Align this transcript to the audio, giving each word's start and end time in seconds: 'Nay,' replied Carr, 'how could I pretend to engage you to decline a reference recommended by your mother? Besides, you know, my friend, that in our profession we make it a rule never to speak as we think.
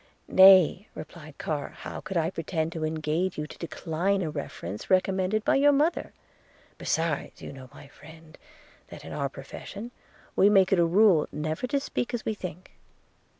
'Nay,' 0.27 0.87
replied 0.95 1.37
Carr, 1.37 1.69
'how 1.77 2.01
could 2.01 2.17
I 2.17 2.31
pretend 2.31 2.71
to 2.71 2.83
engage 2.83 3.37
you 3.37 3.45
to 3.45 3.57
decline 3.59 4.23
a 4.23 4.31
reference 4.31 4.89
recommended 4.89 5.45
by 5.45 5.57
your 5.57 5.71
mother? 5.71 6.11
Besides, 6.79 7.43
you 7.43 7.53
know, 7.53 7.69
my 7.71 7.87
friend, 7.87 8.35
that 8.87 9.05
in 9.05 9.13
our 9.13 9.29
profession 9.29 9.91
we 10.35 10.49
make 10.49 10.73
it 10.73 10.79
a 10.79 10.85
rule 10.87 11.27
never 11.31 11.67
to 11.67 11.79
speak 11.79 12.15
as 12.15 12.25
we 12.25 12.33
think. 12.33 12.71